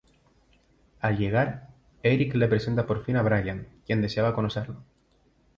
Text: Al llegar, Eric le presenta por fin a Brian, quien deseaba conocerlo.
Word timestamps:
Al 0.99 1.19
llegar, 1.19 1.69
Eric 2.01 2.33
le 2.33 2.47
presenta 2.47 2.87
por 2.87 3.03
fin 3.05 3.17
a 3.17 3.21
Brian, 3.21 3.67
quien 3.85 4.01
deseaba 4.01 4.33
conocerlo. 4.33 4.83